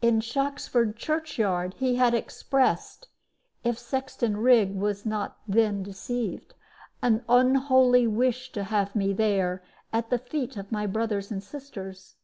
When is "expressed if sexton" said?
2.14-4.38